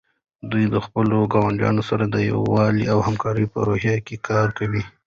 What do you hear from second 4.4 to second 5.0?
کوي.